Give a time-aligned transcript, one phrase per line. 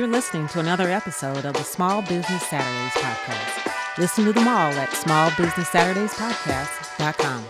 [0.00, 3.98] You're listening to another episode of the Small Business Saturdays podcast.
[3.98, 7.44] Listen to them all at smallbusinesssaturdayspodcast.com.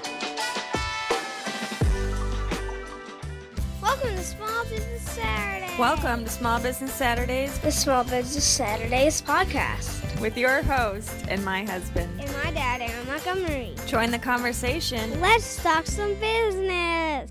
[3.81, 5.77] Welcome to Small Business Saturday.
[5.79, 10.21] Welcome to Small Business Saturdays the Small Business Saturdays podcast.
[10.21, 12.21] with your host and my husband.
[12.21, 13.77] And my dad, Aaron Montgomery.
[13.87, 15.21] Join the conversation.
[15.21, 17.30] Let's talk some business.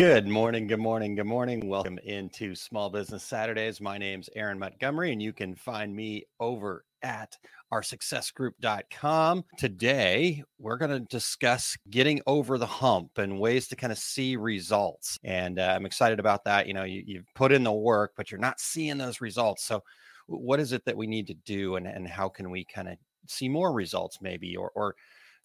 [0.00, 1.68] Good morning, good morning, good morning.
[1.68, 3.82] Welcome into Small Business Saturdays.
[3.82, 7.36] My name's Aaron Montgomery, and you can find me over at
[7.70, 9.44] oursuccessgroup.com.
[9.58, 14.36] Today, we're going to discuss getting over the hump and ways to kind of see
[14.36, 15.18] results.
[15.22, 16.66] And uh, I'm excited about that.
[16.66, 19.64] You know, you, you've put in the work, but you're not seeing those results.
[19.64, 19.82] So,
[20.28, 22.96] what is it that we need to do, and, and how can we kind of
[23.28, 24.94] see more results, maybe, or, or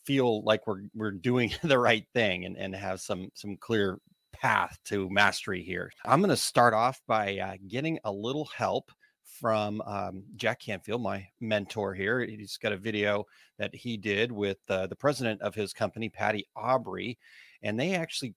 [0.06, 4.00] feel like we're we're doing the right thing and, and have some some clear
[4.46, 5.92] path to mastery here.
[6.06, 8.92] I'm going to start off by uh, getting a little help
[9.24, 12.20] from um, Jack Canfield, my mentor here.
[12.20, 13.24] He's got a video
[13.58, 17.18] that he did with uh, the president of his company, Patty Aubrey,
[17.64, 18.36] and they actually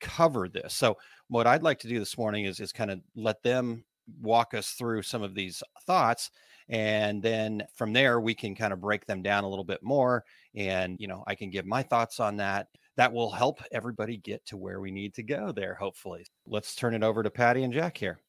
[0.00, 0.72] cover this.
[0.72, 0.96] So,
[1.28, 3.84] what I'd like to do this morning is is kind of let them
[4.22, 6.30] walk us through some of these thoughts
[6.70, 10.24] and then from there we can kind of break them down a little bit more
[10.56, 14.44] and you know i can give my thoughts on that that will help everybody get
[14.46, 17.72] to where we need to go there hopefully let's turn it over to patty and
[17.72, 18.20] jack here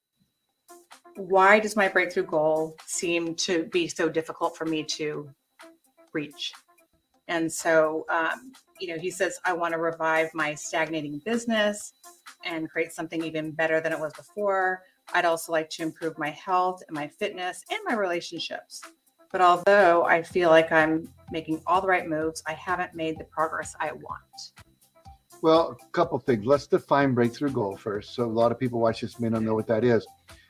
[1.15, 5.29] why does my breakthrough goal seem to be so difficult for me to
[6.13, 6.53] reach?
[7.27, 11.93] And so, um, you know, he says, I want to revive my stagnating business
[12.43, 14.83] and create something even better than it was before.
[15.13, 18.81] I'd also like to improve my health and my fitness and my relationships.
[19.31, 23.23] But although I feel like I'm making all the right moves, I haven't made the
[23.25, 24.53] progress I want.
[25.41, 26.45] Well, a couple things.
[26.45, 28.13] Let's define breakthrough goal first.
[28.13, 30.05] So a lot of people watch this may not know what that is.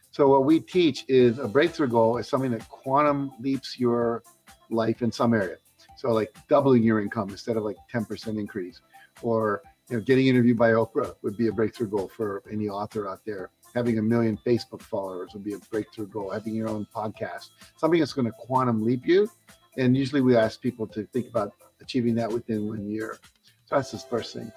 [0.10, 4.24] So what we teach is a breakthrough goal is something that quantum leaps your
[4.70, 5.56] life in some area.
[5.96, 8.82] So like doubling your income instead of like 10% increase,
[9.22, 13.08] or you know, getting interviewed by Oprah would be a breakthrough goal for any author
[13.08, 13.52] out there.
[13.74, 16.32] Having a million Facebook followers would be a breakthrough goal.
[16.32, 19.30] Having your own podcast, something that's going to quantum leap you.
[19.78, 23.18] And usually we ask people to think about achieving that within one year.
[23.66, 24.52] So that's his first thing.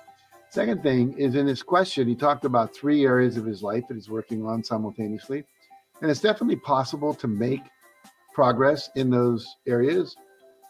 [0.50, 3.94] Second thing is in this question, he talked about three areas of his life that
[3.94, 5.44] he's working on simultaneously.
[6.00, 7.62] And it's definitely possible to make
[8.32, 10.16] progress in those areas.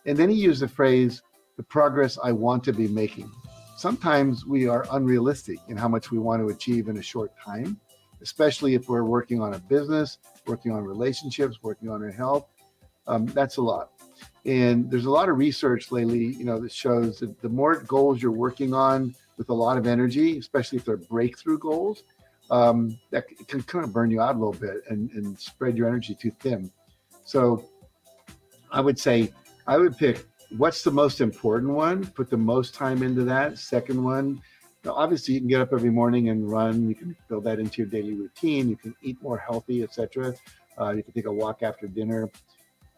[0.07, 1.23] And then he used the phrase,
[1.57, 3.31] the progress I want to be making.
[3.77, 7.81] Sometimes we are unrealistic in how much we want to achieve in a short time,
[8.25, 12.47] especially if we're working on a business, working on relationships, working on our health.
[13.07, 13.91] Um, that's a lot.
[14.47, 18.23] And there's a lot of research lately, you know, that shows that the more goals
[18.23, 22.03] you're working on with a lot of energy, especially if they're breakthrough goals,
[22.51, 25.89] um, that can kind of burn you out a little bit and, and spread your
[25.89, 26.71] energy too thin.
[27.25, 27.65] So
[28.73, 29.33] I would say
[29.67, 30.27] I would pick
[30.57, 33.59] what's the most important one, put the most time into that.
[33.59, 34.41] Second one,
[34.85, 36.89] now, obviously you can get up every morning and run.
[36.89, 38.69] You can build that into your daily routine.
[38.69, 40.35] You can eat more healthy, etc.
[40.79, 42.31] Uh, you can take a walk after dinner.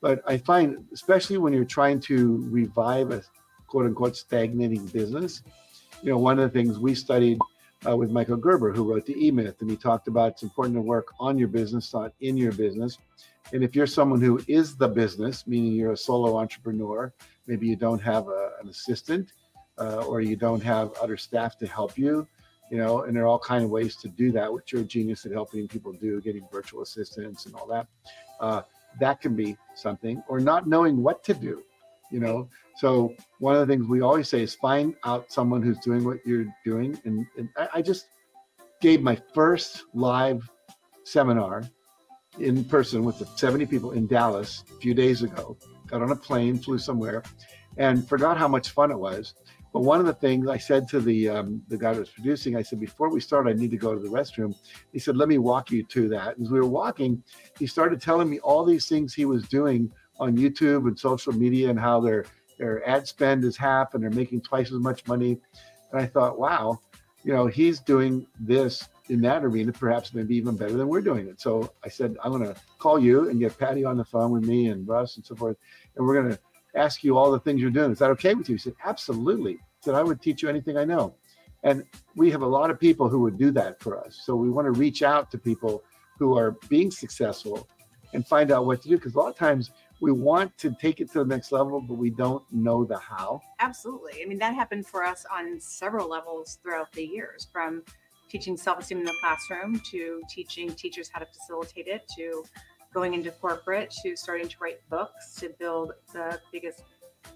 [0.01, 3.23] But I find, especially when you're trying to revive a
[3.69, 5.43] quote unquote stagnating business,
[6.03, 7.39] you know, one of the things we studied
[7.89, 10.75] uh, with Michael Gerber, who wrote the E Myth, and he talked about it's important
[10.77, 12.99] to work on your business, not in your business.
[13.53, 17.13] And if you're someone who is the business, meaning you're a solo entrepreneur,
[17.47, 19.33] maybe you don't have a, an assistant
[19.79, 22.27] uh, or you don't have other staff to help you,
[22.71, 24.85] you know, and there are all kind of ways to do that, which you're a
[24.85, 27.87] genius at helping people do, getting virtual assistants and all that.
[28.41, 28.63] Uh,
[29.01, 31.63] that can be something, or not knowing what to do,
[32.11, 32.49] you know.
[32.77, 36.19] So one of the things we always say is find out someone who's doing what
[36.25, 36.99] you're doing.
[37.05, 38.09] And, and I, I just
[38.81, 40.49] gave my first live
[41.05, 41.63] seminar
[42.39, 45.57] in person with the 70 people in Dallas a few days ago.
[45.87, 47.23] Got on a plane, flew somewhere,
[47.77, 49.35] and forgot how much fun it was.
[49.77, 52.57] But one of the things I said to the um, the guy that was producing,
[52.57, 54.55] I said, before we start, I need to go to the restroom.
[54.95, 56.41] He said, let me walk you to that.
[56.41, 57.23] As we were walking,
[57.59, 61.69] he started telling me all these things he was doing on YouTube and social media
[61.69, 62.25] and how their
[62.59, 65.39] their ad spend is half and they're making twice as much money.
[65.93, 66.81] And I thought, wow,
[67.23, 71.29] you know, he's doing this in that arena, perhaps maybe even better than we're doing
[71.29, 71.39] it.
[71.39, 74.45] So I said, I'm going to call you and get Patty on the phone with
[74.47, 75.59] me and Russ and so forth.
[75.97, 76.41] And we're going to
[76.75, 77.93] ask you all the things you're doing.
[77.93, 78.55] Is that okay with you?
[78.55, 79.59] He said, absolutely.
[79.87, 81.15] Said, I would teach you anything I know.
[81.63, 81.85] And
[82.17, 84.21] we have a lot of people who would do that for us.
[84.25, 85.85] So we want to reach out to people
[86.19, 87.69] who are being successful
[88.13, 88.97] and find out what to do.
[88.97, 91.95] Because a lot of times we want to take it to the next level, but
[91.95, 93.41] we don't know the how.
[93.61, 94.25] Absolutely.
[94.25, 97.85] I mean, that happened for us on several levels throughout the years from
[98.29, 102.43] teaching self esteem in the classroom to teaching teachers how to facilitate it to
[102.93, 106.83] going into corporate to starting to write books to build the biggest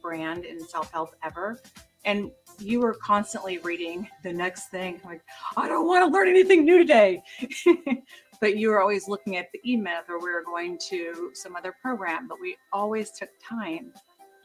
[0.02, 1.60] brand in self help ever.
[2.04, 5.22] And you were constantly reading the next thing, like,
[5.56, 7.22] I don't want to learn anything new today.
[8.40, 11.56] but you were always looking at the E Myth or we were going to some
[11.56, 12.26] other program.
[12.26, 13.92] But we always took time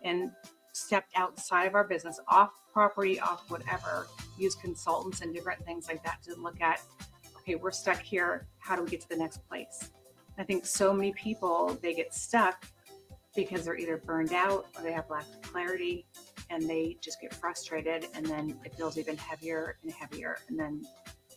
[0.03, 0.31] and
[0.73, 4.07] stepped outside of our business, off property, off whatever,
[4.37, 6.81] use consultants and different things like that to look at,
[7.37, 8.47] okay, we're stuck here.
[8.59, 9.91] How do we get to the next place?
[10.37, 12.65] I think so many people, they get stuck
[13.35, 16.05] because they're either burned out or they have lack of clarity
[16.49, 20.37] and they just get frustrated and then it feels even heavier and heavier.
[20.47, 20.81] And then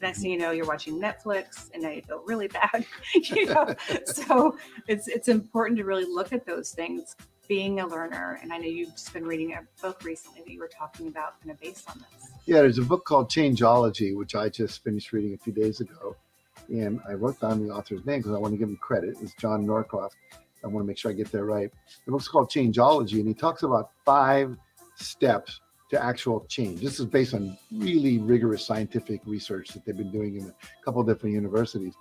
[0.00, 2.84] next thing you know you're watching netflix and now you feel really bad
[3.14, 3.74] you know?
[4.06, 4.56] So
[4.86, 7.16] it's it's important to really look at those things
[7.46, 8.38] being a learner.
[8.42, 11.40] And i know you've just been reading a book recently that you were talking about
[11.40, 12.30] kind of based on this.
[12.46, 16.16] Yeah there's a book called changeology which i just finished reading a few days ago.
[16.68, 19.16] And i wrote down the author's name because i want to give him credit.
[19.20, 20.12] It's john norcross
[20.64, 21.72] i want to make sure i get that right.
[22.04, 24.56] The book's called changeology and he talks about five
[25.00, 25.60] steps
[25.90, 26.80] to actual change.
[26.80, 31.02] This is based on really rigorous scientific research that they've been doing in a couple
[31.02, 31.94] different universities.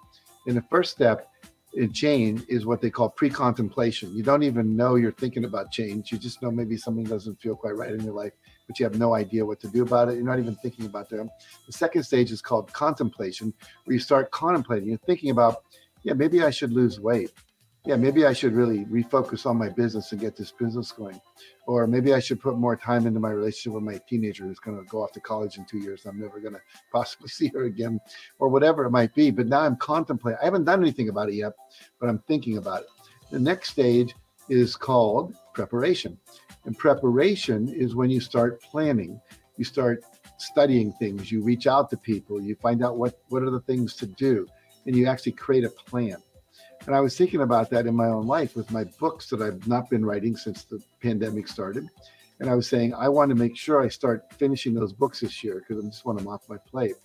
[0.46, 1.32] And the first step
[1.74, 4.14] in change is what they call pre-contemplation.
[4.16, 6.12] You don't even know you're thinking about change.
[6.12, 8.34] You just know maybe something doesn't feel quite right in your life,
[8.68, 10.16] but you have no idea what to do about it.
[10.16, 11.30] You're not even thinking about them.
[11.66, 13.54] The second stage is called contemplation,
[13.86, 14.90] where you start contemplating.
[14.90, 15.64] You're thinking about,
[16.04, 17.32] yeah, maybe I should lose weight
[17.88, 21.22] yeah, maybe I should really refocus on my business and get this business going.
[21.68, 24.78] Or maybe I should put more time into my relationship with my teenager who's going
[24.78, 26.06] to go off to college in two years.
[26.06, 26.62] I'm never going to
[26.92, 28.00] possibly see her again,
[28.40, 29.30] or whatever it might be.
[29.30, 30.40] But now I'm contemplating.
[30.42, 31.54] I haven't done anything about it yet,
[32.00, 32.88] but I'm thinking about it.
[33.30, 34.16] The next stage
[34.50, 36.18] is called preparation.
[36.66, 39.20] And preparation is when you start planning,
[39.58, 40.04] you start
[40.38, 43.96] studying things, you reach out to people, you find out what, what are the things
[43.96, 44.48] to do,
[44.86, 46.18] and you actually create a plan.
[46.88, 49.68] And I was thinking about that in my own life with my books that I've
[49.68, 51.86] not been writing since the pandemic started.
[52.40, 55.44] And I was saying, I want to make sure I start finishing those books this
[55.44, 56.96] year because I just want them off my plate.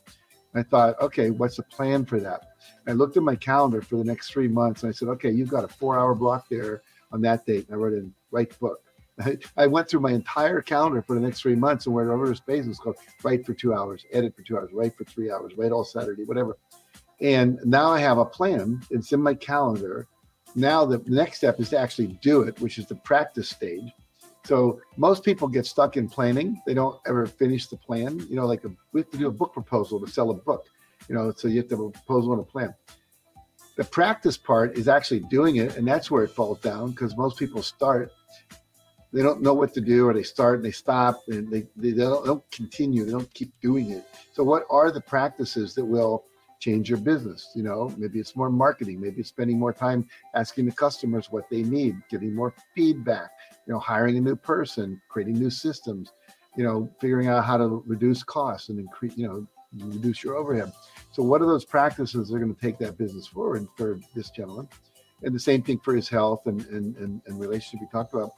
[0.54, 2.46] And I thought, okay, what's the plan for that?
[2.86, 5.30] And I looked at my calendar for the next three months and I said, okay,
[5.30, 7.66] you've got a four hour block there on that date.
[7.66, 8.78] And I wrote in, write book.
[9.56, 12.78] I, went through my entire calendar for the next three months and wherever space was
[12.78, 15.84] called, write for two hours, edit for two hours, write for three hours, write all
[15.84, 16.56] Saturday, whatever.
[17.22, 18.82] And now I have a plan.
[18.90, 20.08] It's in my calendar.
[20.56, 23.92] Now the next step is to actually do it, which is the practice stage.
[24.44, 26.60] So most people get stuck in planning.
[26.66, 28.18] They don't ever finish the plan.
[28.28, 30.66] You know, like a, we have to do a book proposal to sell a book.
[31.08, 32.74] You know, so you have to have a proposal and a plan.
[33.76, 37.38] The practice part is actually doing it, and that's where it falls down because most
[37.38, 38.12] people start,
[39.12, 41.92] they don't know what to do, or they start and they stop, and they, they,
[41.92, 44.04] don't, they don't continue, they don't keep doing it.
[44.32, 46.24] So, what are the practices that will
[46.62, 47.50] change your business.
[47.56, 51.50] You know, maybe it's more marketing, maybe it's spending more time asking the customers what
[51.50, 53.30] they need, getting more feedback,
[53.66, 56.12] you know, hiring a new person, creating new systems,
[56.56, 59.46] you know, figuring out how to reduce costs and increase, you know,
[59.86, 60.72] reduce your overhead.
[61.10, 64.30] So what are those practices that are going to take that business forward for this
[64.30, 64.68] gentleman?
[65.24, 68.32] And the same thing for his health and, and, and, and relationship we talked about.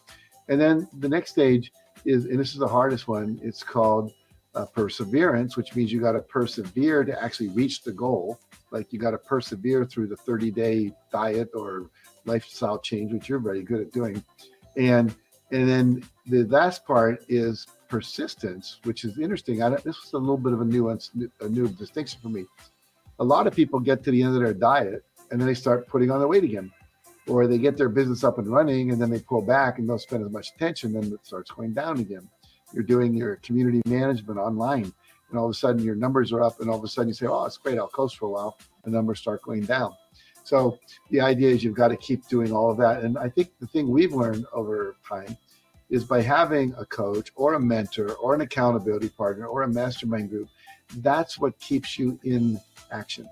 [0.49, 1.73] And then the next stage
[2.07, 4.13] is, and this is the hardest one, it's called
[4.55, 8.39] uh, perseverance, which means you got to persevere to actually reach the goal.
[8.71, 11.91] Like you got to persevere through the 30 day diet or
[12.25, 14.23] lifestyle change, which you're very good at doing.
[14.77, 15.15] And
[15.51, 19.63] and then the last part is persistence, which is interesting.
[19.63, 22.45] I, this was a little bit of a nuance, a new distinction for me.
[23.21, 25.87] A lot of people get to the end of their diet and then they start
[25.87, 26.73] putting on their weight again,
[27.29, 30.01] or they get their business up and running and then they pull back and don't
[30.01, 32.29] spend as much attention, then it starts going down again
[32.75, 34.93] you're doing your community management online
[35.31, 37.15] and all of a sudden your numbers are up and all of a sudden you
[37.15, 39.95] say oh it's great i'll coast for a while the numbers start going down.
[40.43, 40.79] So
[41.11, 43.67] the idea is you've got to keep doing all of that and i think the
[43.67, 45.37] thing we've learned over time
[45.91, 50.29] is by having a coach or a mentor or an accountability partner or a mastermind
[50.31, 50.49] group
[50.99, 52.61] that's what keeps you in
[52.93, 53.29] action.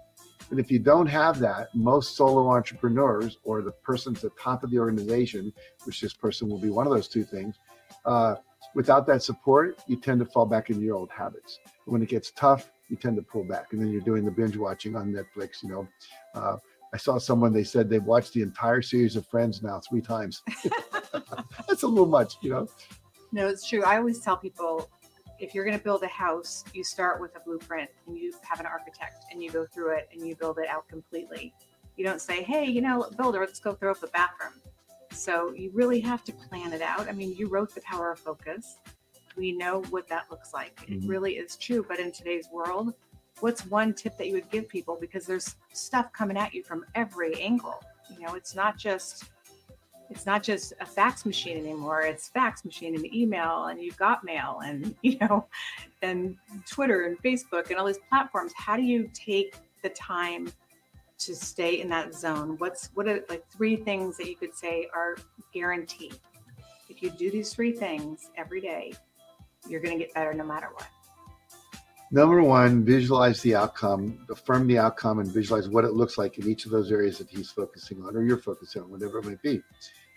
[0.50, 4.62] And if you don't have that most solo entrepreneurs or the person at the top
[4.62, 5.52] of the organization
[5.84, 7.56] which this person will be one of those two things
[8.04, 8.36] uh,
[8.74, 11.58] without that support, you tend to fall back into your old habits.
[11.84, 14.56] When it gets tough, you tend to pull back, and then you're doing the binge
[14.56, 15.62] watching on Netflix.
[15.62, 15.88] You know,
[16.34, 16.56] uh,
[16.92, 20.42] I saw someone they said they've watched the entire series of Friends now three times.
[21.68, 22.68] That's a little much, you know.
[23.32, 23.82] No, it's true.
[23.82, 24.90] I always tell people
[25.38, 28.60] if you're going to build a house, you start with a blueprint and you have
[28.60, 31.52] an architect and you go through it and you build it out completely.
[31.96, 34.52] You don't say, hey, you know, builder, let's go throw up a bathroom.
[35.12, 37.08] So you really have to plan it out.
[37.08, 38.78] I mean, you wrote The Power of Focus.
[39.36, 40.76] We know what that looks like.
[40.76, 41.04] Mm-hmm.
[41.04, 41.84] It really is true.
[41.86, 42.94] But in today's world,
[43.40, 44.96] what's one tip that you would give people?
[45.00, 47.82] Because there's stuff coming at you from every angle.
[48.10, 49.30] You know, it's not just
[50.10, 52.02] it's not just a fax machine anymore.
[52.02, 55.46] It's fax machine and email and you've got mail and you know
[56.02, 58.52] and Twitter and Facebook and all these platforms.
[58.56, 60.52] How do you take the time
[61.26, 62.56] to stay in that zone?
[62.58, 65.16] What's what are like three things that you could say are
[65.52, 66.18] guaranteed?
[66.88, 68.92] If you do these three things every day,
[69.68, 70.88] you're going to get better no matter what.
[72.10, 76.46] Number one, visualize the outcome, affirm the outcome, and visualize what it looks like in
[76.46, 79.40] each of those areas that he's focusing on or you're focusing on, whatever it might
[79.40, 79.62] be.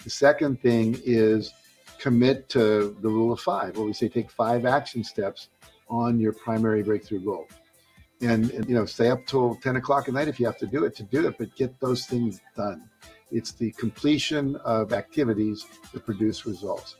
[0.03, 1.53] The second thing is
[1.97, 5.47] commit to the rule of five, where we say take five action steps
[5.87, 7.47] on your primary breakthrough goal.
[8.21, 10.67] And, and, you know, stay up till 10 o'clock at night if you have to
[10.67, 12.89] do it to do it, but get those things done.
[13.31, 16.95] It's the completion of activities that produce results.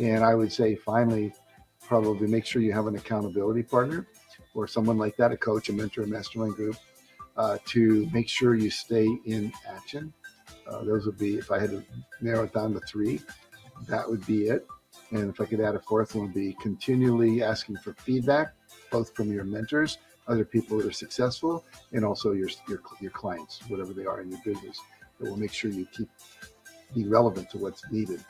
[0.00, 1.32] And I would say finally,
[1.80, 4.06] probably make sure you have an accountability partner
[4.54, 6.76] or someone like that, a coach, a mentor, a mastermind group,
[7.36, 10.12] uh, to make sure you stay in action.
[10.66, 11.84] Uh, those would be, if I had to
[12.20, 13.20] narrow it down to three,
[13.88, 14.66] that would be it.
[15.10, 18.52] And if I could add a fourth one, would be continually asking for feedback,
[18.90, 19.98] both from your mentors,
[20.30, 24.30] other people that are successful, and also your your, your clients, whatever they are in
[24.30, 24.80] your business.
[25.18, 26.08] That will make sure you keep
[26.94, 28.24] be relevant to what's needed.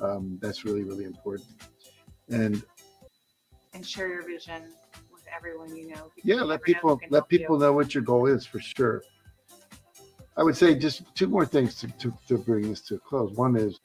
[0.00, 1.50] Um, that's really really important.
[2.30, 2.62] And
[3.74, 4.62] and share your vision
[5.12, 6.10] with everyone you know.
[6.22, 7.62] Yeah, let people let people you.
[7.62, 9.02] know what your goal is for sure.
[10.36, 13.32] I would say just two more things to, to, to bring this to a close.
[13.36, 13.80] One is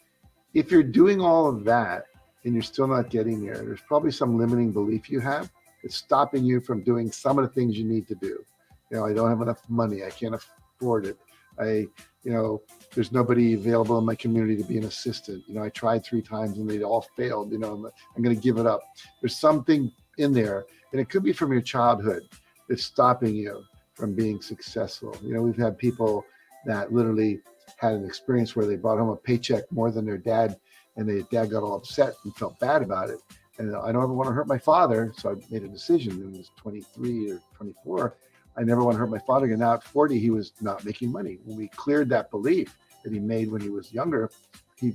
[0.54, 2.06] if you're doing all of that
[2.46, 5.52] and you're still not getting there, there's probably some limiting belief you have
[5.86, 8.44] that's stopping you from doing some of the things you need to do.
[8.90, 11.16] You know, I don't have enough money, I can't afford it.
[11.60, 11.88] I,
[12.24, 12.64] you know,
[12.96, 15.44] there's nobody available in my community to be an assistant.
[15.48, 17.52] You know, I tried three times and they all failed.
[17.52, 18.82] You know, I'm, I'm going to give it up.
[19.22, 22.24] There's something in there and it could be from your childhood
[22.68, 23.62] that's stopping you
[23.94, 25.16] from being successful.
[25.22, 26.26] You know, we've had people
[26.66, 27.42] that literally
[27.78, 30.58] had an experience where they brought home a paycheck more than their dad,
[30.98, 33.20] and their dad got all upset and felt bad about it.
[33.58, 36.34] And I don't ever want to hurt my father, so I made a decision when
[36.34, 38.16] he was 23 or 24.
[38.58, 39.46] I never want to hurt my father.
[39.48, 41.40] And now at 40, he was not making money.
[41.46, 44.30] When we cleared that belief that he made when he was younger,
[44.76, 44.94] he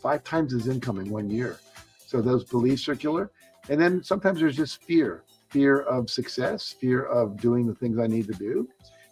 [0.00, 1.58] five times his income in one year.
[2.06, 3.30] So those beliefs circular.
[3.68, 8.06] And then sometimes there's just fear fear of success, fear of doing the things I
[8.06, 8.68] need to do.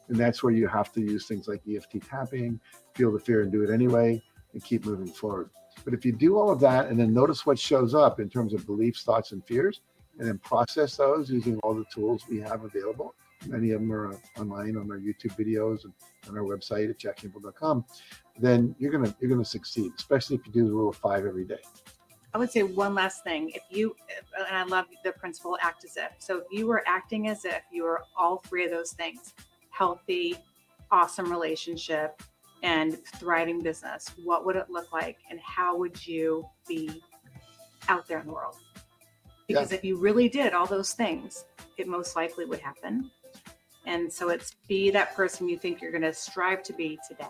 [0.09, 2.61] And that's where you have to use things like EFT tapping,
[2.95, 4.23] feel the fear and do it anyway,
[4.53, 5.51] and keep moving forward.
[5.85, 8.55] But if you do all of that and then notice what shows up in terms
[8.55, 9.81] of beliefs, thoughts, and fears,
[10.19, 13.15] and then process those using all the tools we have available,
[13.47, 15.93] many of them are uh, online on our YouTube videos and
[16.29, 17.85] on our website at jackcanfield.com,
[18.39, 21.45] then you're gonna you're gonna succeed, especially if you do the rule of five every
[21.45, 21.61] day.
[22.33, 23.51] I would say one last thing.
[23.51, 23.95] If you,
[24.37, 26.11] and I love the principle act as if.
[26.19, 29.35] So if you were acting as if you were all three of those things
[29.71, 30.37] healthy,
[30.91, 32.23] awesome relationship,
[32.65, 35.19] and thriving business, what would it look like?
[35.31, 37.03] And how would you be
[37.89, 38.57] out there in the world?
[39.47, 39.77] Because yeah.
[39.77, 41.45] if you really did all those things,
[41.77, 43.11] it most likely would happen.
[43.87, 47.27] And so it's be that person you think you're going to strive to be today.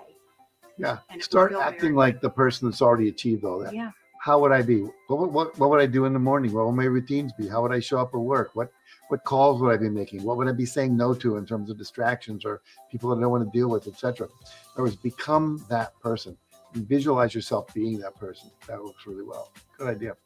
[0.78, 0.98] Yeah.
[1.10, 3.74] And Start acting like the person that's already achieved all that.
[3.74, 3.90] Yeah
[4.24, 4.86] how would I be?
[5.08, 6.50] What, what, what would I do in the morning?
[6.54, 7.46] What would my routines be?
[7.46, 8.52] How would I show up at work?
[8.54, 8.70] What
[9.08, 10.22] what calls would I be making?
[10.22, 13.20] What would I be saying no to in terms of distractions or people that I
[13.20, 14.26] don't want to deal with, etc.
[14.26, 14.32] In
[14.74, 16.36] other words, become that person
[16.74, 18.50] and visualize yourself being that person.
[18.66, 19.52] That works really well.
[19.78, 20.16] Good idea.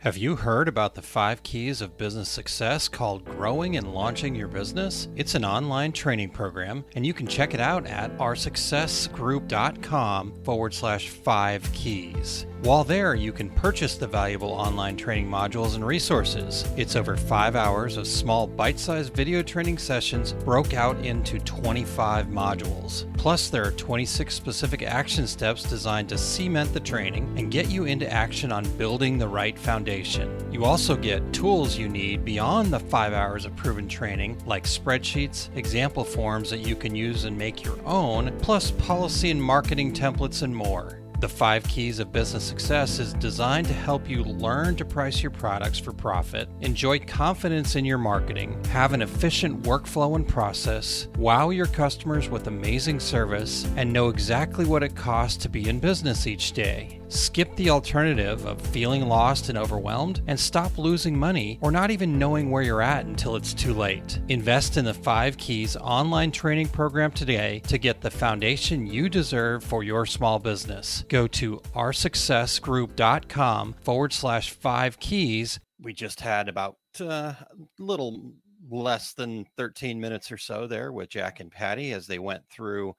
[0.00, 4.48] Have you heard about the five keys of business success called Growing and Launching Your
[4.48, 5.08] Business?
[5.16, 11.08] It's an online training program, and you can check it out at oursuccessgroup.com forward slash
[11.08, 12.44] five keys.
[12.64, 16.64] While there, you can purchase the valuable online training modules and resources.
[16.78, 22.28] It's over five hours of small bite sized video training sessions broke out into 25
[22.28, 23.04] modules.
[23.18, 27.84] Plus, there are 26 specific action steps designed to cement the training and get you
[27.84, 30.34] into action on building the right foundation.
[30.50, 35.54] You also get tools you need beyond the five hours of proven training, like spreadsheets,
[35.54, 40.42] example forms that you can use and make your own, plus policy and marketing templates
[40.42, 41.03] and more.
[41.20, 45.30] The Five Keys of Business Success is designed to help you learn to price your
[45.30, 51.50] products for profit, enjoy confidence in your marketing, have an efficient workflow and process, wow
[51.50, 56.26] your customers with amazing service, and know exactly what it costs to be in business
[56.26, 57.00] each day.
[57.08, 62.18] Skip the alternative of feeling lost and overwhelmed and stop losing money or not even
[62.18, 64.20] knowing where you're at until it's too late.
[64.28, 69.64] Invest in the 5 Keys online training program today to get the foundation you deserve
[69.64, 71.04] for your small business.
[71.08, 75.60] Go to oursuccessgroup.com forward slash 5 keys.
[75.80, 77.46] We just had about uh, a
[77.78, 78.34] little
[78.70, 82.94] less than 13 minutes or so there with Jack and Patty as they went through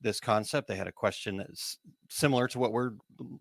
[0.00, 0.68] this concept.
[0.68, 1.78] They had a question that's
[2.08, 2.92] similar to what we're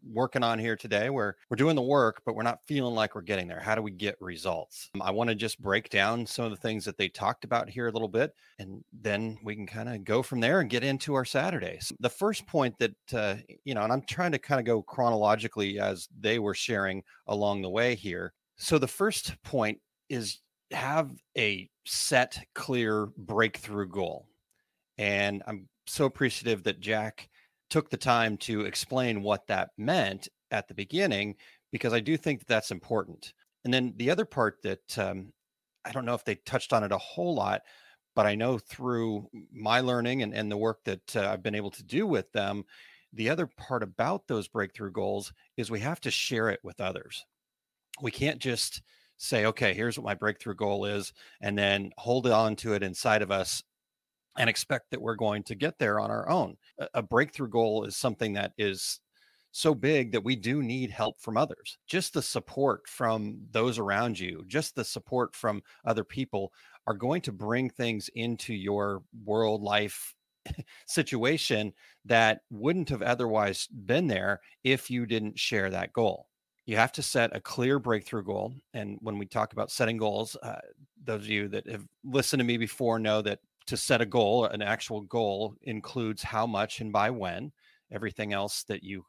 [0.04, 3.22] working on here today, where we're doing the work, but we're not feeling like we're
[3.22, 3.60] getting there.
[3.60, 4.90] How do we get results?
[5.02, 7.88] I want to just break down some of the things that they talked about here
[7.88, 11.14] a little bit, and then we can kind of go from there and get into
[11.14, 11.94] our Saturdays.
[12.00, 15.80] The first point that, uh, you know, and I'm trying to kind of go chronologically
[15.80, 18.34] as they were sharing along the way here.
[18.58, 20.40] So the first point is
[20.72, 24.28] have a set, clear breakthrough goal.
[24.98, 27.30] And I'm so appreciative that Jack
[27.70, 31.36] took the time to explain what that meant at the beginning,
[31.72, 33.34] because I do think that that's important.
[33.66, 35.34] And then the other part that um,
[35.84, 37.62] I don't know if they touched on it a whole lot,
[38.16, 41.72] but I know through my learning and, and the work that uh, I've been able
[41.72, 42.64] to do with them,
[43.14, 47.26] the other part about those breakthrough goals is we have to share it with others.
[48.02, 48.82] We can't just
[49.18, 53.22] say, okay, here's what my breakthrough goal is, and then hold on to it inside
[53.22, 53.64] of us
[54.38, 56.58] and expect that we're going to get there on our own.
[56.94, 59.00] A, breakthrough goal is something that is
[59.52, 61.78] so big that we do need help from others.
[61.88, 66.52] Just the support from those around you, just the support from other people
[66.86, 70.14] are going to bring things into your world life
[70.88, 71.74] situation
[72.06, 76.28] that wouldn't have otherwise been there if you didn't share that goal
[76.68, 78.54] you have to set a clear breakthrough goal.
[78.74, 80.60] And when we talk about setting goals, uh,
[81.02, 84.46] those of you that have listened to me before know that to set a goal,
[84.46, 87.52] an actual goal includes how much and by when.
[87.92, 89.06] Everything else that you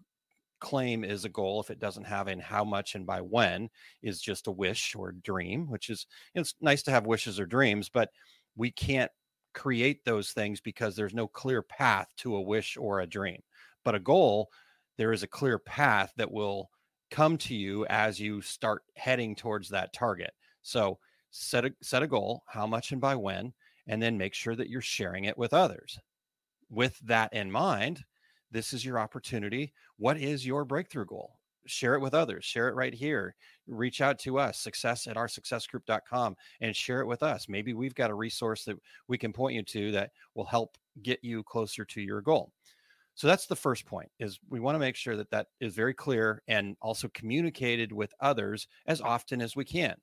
[0.61, 3.69] claim is a goal, if it doesn't have in how much and by when,
[4.03, 7.89] is just a wish or dream, which is it's nice to have wishes or dreams,
[7.89, 8.11] but
[8.57, 9.11] we can't
[9.55, 13.41] create those things because there's no clear path to a wish or a dream.
[13.85, 14.49] But a goal,
[14.97, 16.71] there is a clear path that will
[17.11, 20.33] come to you as you start heading towards that target.
[20.63, 20.99] So
[21.31, 23.53] set a set a goal, how much and by when,
[23.89, 25.99] and then make sure that you're sharing it with others.
[26.71, 28.05] With that in mind,
[28.51, 29.73] this is your opportunity.
[29.97, 31.39] What is your breakthrough goal?
[31.67, 32.45] Share it with others.
[32.45, 33.35] Share it right here.
[33.67, 37.49] Reach out to us, success at our successgroup.com, and share it with us.
[37.49, 41.19] Maybe we've got a resource that we can point you to that will help get
[41.23, 42.53] you closer to your goal.
[43.15, 45.93] So that's the first point is we want to make sure that that is very
[45.93, 49.97] clear and also communicated with others as often as we can.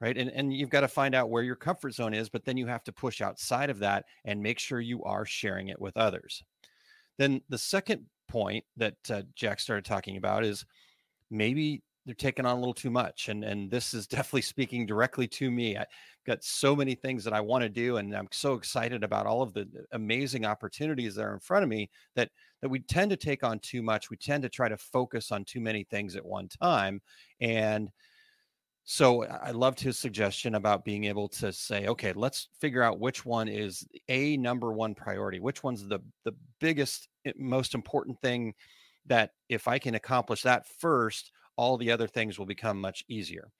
[0.00, 0.18] Right?
[0.18, 2.66] And and you've got to find out where your comfort zone is, but then you
[2.66, 6.42] have to push outside of that and make sure you are sharing it with others.
[7.16, 10.66] Then the second point that uh, Jack started talking about is
[11.30, 15.26] maybe they're taking on a little too much and and this is definitely speaking directly
[15.26, 15.84] to me i
[16.26, 19.42] got so many things that i want to do and i'm so excited about all
[19.42, 22.30] of the amazing opportunities that are in front of me that
[22.60, 25.44] that we tend to take on too much we tend to try to focus on
[25.44, 27.00] too many things at one time
[27.40, 27.90] and
[28.84, 33.24] so i loved his suggestion about being able to say okay let's figure out which
[33.24, 38.52] one is a number one priority which one's the the biggest eh, most important thing
[39.06, 43.50] that if i can accomplish that first all the other things will become much easier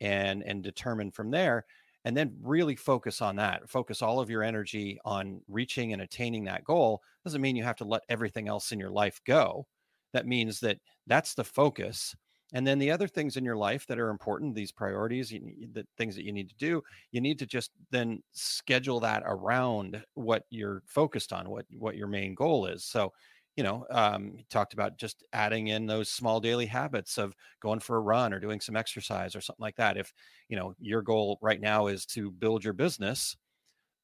[0.00, 1.64] and and determine from there
[2.04, 6.44] and then really focus on that focus all of your energy on reaching and attaining
[6.44, 7.02] that goal.
[7.24, 9.66] Doesn't mean you have to let everything else in your life go.
[10.12, 12.14] That means that that's the focus
[12.54, 15.86] and then the other things in your life that are important these priorities you, the
[15.98, 20.44] things that you need to do you need to just then schedule that around what
[20.50, 23.12] you're focused on what what your main goal is so
[23.56, 27.96] you know, um, talked about just adding in those small daily habits of going for
[27.96, 29.96] a run or doing some exercise or something like that.
[29.96, 30.12] If,
[30.48, 33.36] you know, your goal right now is to build your business,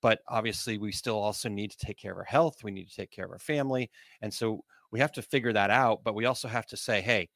[0.03, 2.63] but obviously we still also need to take care of our health.
[2.63, 3.91] We need to take care of our family.
[4.23, 6.05] And so we have to figure that out.
[6.05, 7.29] But we also have to say, hey,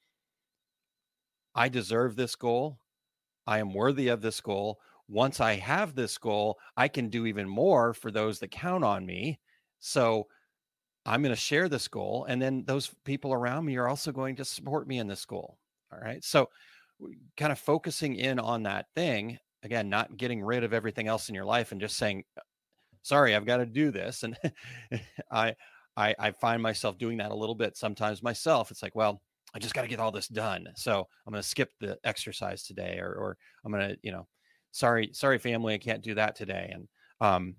[1.54, 2.78] I deserve this goal.
[3.46, 4.80] I am worthy of this goal.
[5.08, 9.04] Once I have this goal, I can do even more for those that count on
[9.04, 9.38] me.
[9.80, 10.26] So,
[11.06, 12.24] I'm going to share this goal.
[12.28, 15.58] And then those people around me are also going to support me in this goal.
[15.92, 16.24] All right.
[16.24, 16.48] So,
[17.36, 21.34] kind of focusing in on that thing again, not getting rid of everything else in
[21.34, 22.42] your life and just saying, uh,
[23.02, 24.22] sorry, I've got to do this.
[24.22, 24.36] And
[25.30, 25.54] I,
[25.96, 28.70] I, I find myself doing that a little bit sometimes myself.
[28.70, 29.22] It's like, well,
[29.54, 30.68] I just got to get all this done.
[30.74, 34.26] So I'm going to skip the exercise today, or, or I'm going to, you know,
[34.72, 36.70] sorry, sorry, family, I can't do that today.
[36.72, 36.88] And,
[37.20, 37.56] um,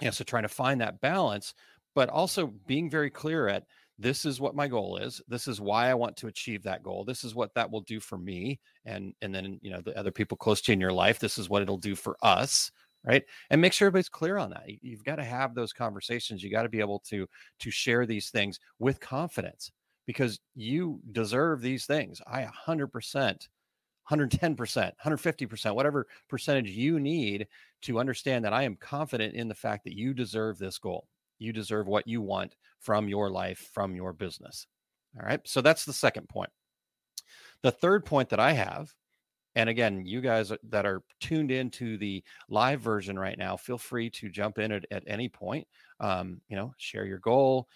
[0.00, 1.54] yeah, so trying to find that balance,
[1.94, 3.64] but also being very clear at
[3.98, 7.04] this is what my goal is this is why i want to achieve that goal
[7.04, 10.12] this is what that will do for me and and then you know the other
[10.12, 12.70] people close to you in your life this is what it'll do for us
[13.04, 16.50] right and make sure everybody's clear on that you've got to have those conversations you
[16.50, 17.26] got to be able to
[17.58, 19.72] to share these things with confidence
[20.08, 23.48] because you deserve these things i 100%
[24.10, 27.46] 110%, 150%, whatever percentage you need
[27.82, 31.06] to understand that I am confident in the fact that you deserve this goal
[31.38, 34.66] You deserve what you want from your life, from your business.
[35.18, 35.40] All right.
[35.44, 36.50] So that's the second point.
[37.62, 38.94] The third point that I have,
[39.54, 44.08] and again, you guys that are tuned into the live version right now, feel free
[44.10, 45.66] to jump in at, at any point.
[46.00, 47.68] Um, you know, share your goal.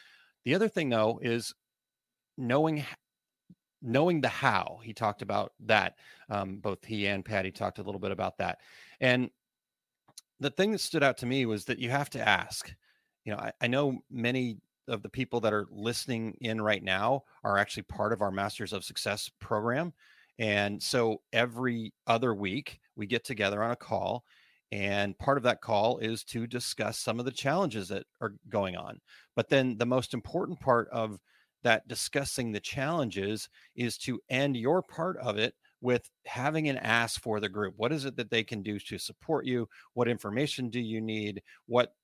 [0.44, 1.52] The other thing though is
[2.36, 2.84] knowing
[3.82, 4.78] knowing the how.
[4.82, 5.96] He talked about that.
[6.30, 8.60] Um, both he and Patty talked a little bit about that.
[9.00, 9.28] And
[10.38, 12.72] the thing that stood out to me was that you have to ask.
[13.24, 17.22] You know, I, I know many of the people that are listening in right now
[17.44, 19.92] are actually part of our Masters of Success program.
[20.38, 24.24] And so every other week we get together on a call.
[24.72, 28.74] And part of that call is to discuss some of the challenges that are going
[28.74, 29.00] on.
[29.36, 31.18] But then the most important part of
[31.62, 37.20] that discussing the challenges is to end your part of it with having an ask
[37.20, 37.74] for the group.
[37.76, 39.68] What is it that they can do to support you?
[39.94, 41.42] What information do you need?
[41.66, 41.94] What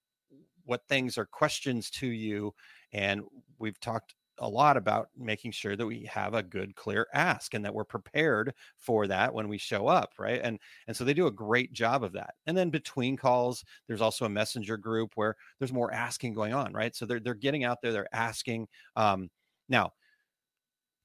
[0.64, 2.54] what things are questions to you?
[2.92, 3.22] And
[3.58, 7.64] we've talked a lot about making sure that we have a good clear ask and
[7.64, 11.26] that we're prepared for that when we show up right and and so they do
[11.26, 15.34] a great job of that and then between calls there's also a messenger group where
[15.58, 19.28] there's more asking going on right so they're they're getting out there they're asking um
[19.68, 19.92] now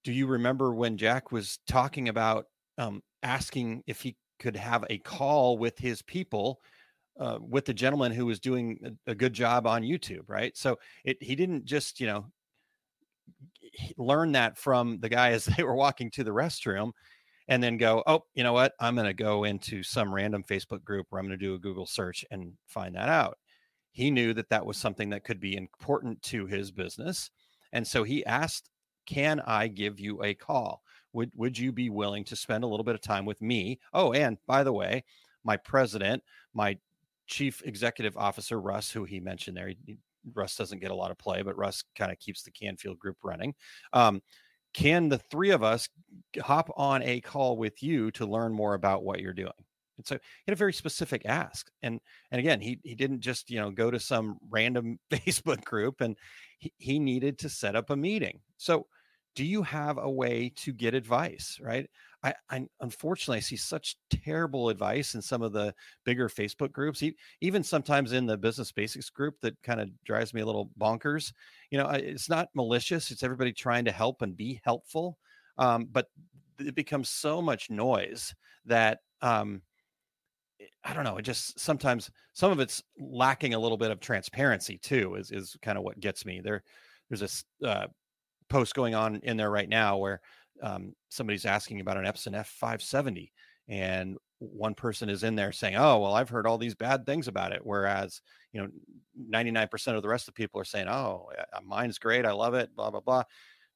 [0.04, 2.46] do you remember when jack was talking about
[2.78, 6.60] um asking if he could have a call with his people
[7.20, 10.58] uh, with the gentleman who was doing a, a, good job on YouTube, right?
[10.58, 12.26] So it he didn't just you know
[13.98, 16.92] learn that from the guy as they were walking to the restroom,
[17.48, 18.74] and then go, oh, you know what?
[18.80, 21.60] I'm going to go into some random Facebook group where I'm going to do a
[21.60, 23.38] Google search and find that out.
[23.92, 27.30] He knew that that was something that could be important to his business,
[27.74, 28.70] and so he asked,
[29.06, 30.84] "Can I give you a call?
[31.14, 33.80] Would would you be willing to spend a little bit of time with me?
[33.94, 35.04] Oh, and by the way."
[35.44, 36.78] my president, my
[37.28, 39.70] chief executive officer Russ, who he mentioned there.
[39.86, 39.98] He,
[40.34, 43.18] Russ doesn't get a lot of play, but Russ kind of keeps the Canfield group
[43.24, 43.54] running.
[43.92, 44.22] Um,
[44.74, 45.90] can the three of us
[46.42, 49.52] hop on a call with you to learn more about what you're doing?
[50.04, 51.70] And so he had a very specific ask.
[51.82, 52.00] And
[52.32, 56.18] and again, he he didn't just, you know, go to some random Facebook group and
[56.60, 58.42] he, he needed to set up a meeting.
[58.58, 58.88] So
[59.36, 61.90] do you have a way to get advice, right?
[62.24, 65.74] I, I, unfortunately I see such terrible advice in some of the
[66.06, 67.04] bigger Facebook groups,
[67.42, 71.34] even sometimes in the business basics group that kind of drives me a little bonkers.
[71.72, 75.18] You know, it's not malicious; it's everybody trying to help and be helpful,
[75.58, 76.08] um, but
[76.60, 78.34] it becomes so much noise
[78.66, 79.62] that um,
[80.84, 81.18] I don't know.
[81.18, 85.16] It just sometimes some of it's lacking a little bit of transparency too.
[85.16, 86.64] Is is kind of what gets me there.
[87.10, 87.88] There's a uh,
[88.50, 90.22] post going on in there right now where
[90.62, 93.32] um, somebody's asking about an Epson F570,
[93.68, 97.28] and one person is in there saying, "Oh, well, I've heard all these bad things
[97.28, 98.22] about it," whereas
[98.52, 98.70] you know,
[99.30, 101.30] 99% of the rest of the people are saying, "Oh,
[101.64, 103.24] mine's great, I love it," blah blah blah.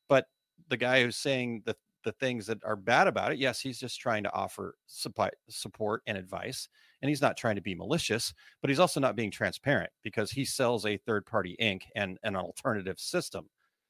[0.10, 0.26] But
[0.70, 1.76] the guy who's saying the
[2.08, 6.02] the things that are bad about it, yes, he's just trying to offer supply, support
[6.08, 6.70] and advice,
[7.02, 10.46] and he's not trying to be malicious, but he's also not being transparent because he
[10.46, 13.50] sells a third party ink and, and an alternative system.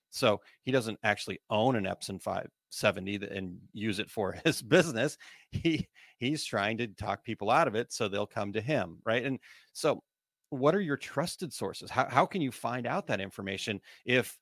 [0.09, 5.15] So he doesn't actually own an Epson 570 and use it for his business.
[5.51, 9.23] He he's trying to talk people out of it so they'll come to him, right?
[9.23, 9.37] And
[9.73, 10.01] so
[10.49, 11.91] what are your trusted sources?
[11.91, 14.39] How how can you find out that information if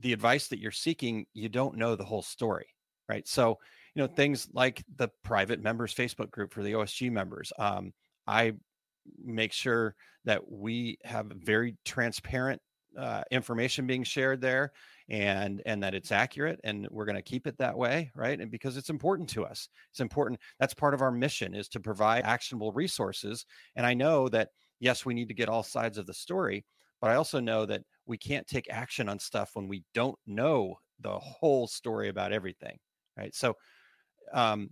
[0.00, 2.66] the advice that you're seeking you don't know the whole story,
[3.08, 3.26] right?
[3.26, 3.58] So,
[3.94, 7.52] you know, things like the private members Facebook group for the OSG members.
[7.58, 7.92] Um,
[8.26, 8.54] I
[9.22, 12.60] make sure that we have very transparent
[12.98, 14.72] uh, information being shared there
[15.08, 18.50] and and that it's accurate and we're going to keep it that way right and
[18.50, 22.24] because it's important to us it's important that's part of our mission is to provide
[22.24, 23.44] actionable resources
[23.76, 24.48] and i know that
[24.80, 26.64] yes we need to get all sides of the story
[27.00, 30.78] but i also know that we can't take action on stuff when we don't know
[31.00, 32.78] the whole story about everything
[33.16, 33.34] right?
[33.34, 33.56] So
[34.32, 34.70] um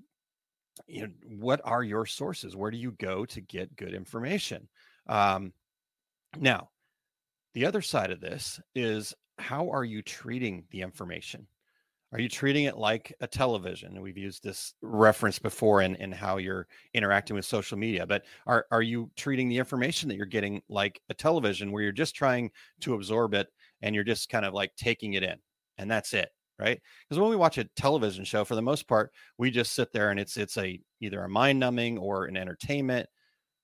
[0.87, 2.57] you know what are your sources?
[2.57, 4.69] Where do you go to get good information?
[5.07, 5.53] Um
[6.39, 6.71] now
[7.55, 11.47] the other side of this is how are you treating the information?
[12.13, 14.01] Are you treating it like a television?
[14.03, 18.67] We've used this reference before in, in how you're interacting with social media, but are,
[18.71, 22.51] are you treating the information that you're getting like a television where you're just trying
[22.81, 23.49] to absorb it
[23.81, 25.37] and you're just kind of like taking it in
[25.79, 26.29] and that's it?
[26.59, 26.81] Right.
[27.09, 30.11] Because when we watch a television show, for the most part, we just sit there
[30.11, 33.09] and it's it's a either a mind numbing or an entertainment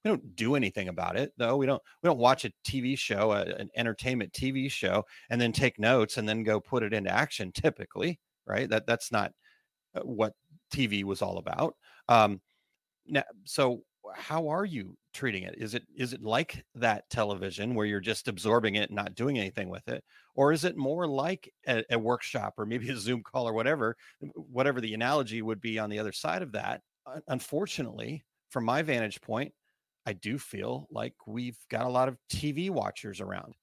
[0.04, 3.32] we don't do anything about it though we don't we don't watch a tv show
[3.32, 7.10] a, an entertainment tv show and then take notes and then go put it into
[7.10, 8.68] action typically right?
[8.68, 9.32] That that's not
[9.94, 10.34] uh, what
[10.72, 11.74] tv was all about
[12.08, 12.40] um
[13.06, 13.82] now, so
[14.14, 15.54] how are you treating it?
[15.58, 19.38] Is it is it like that television where you're just absorbing it and not doing
[19.38, 20.04] anything with it?
[20.34, 23.96] Or is it more like a, a workshop or maybe a zoom call or whatever
[24.34, 26.80] whatever the analogy would be on the other side of that
[27.28, 29.52] unfortunately from my vantage point
[30.06, 33.54] i do feel like we've got a lot of tv watchers around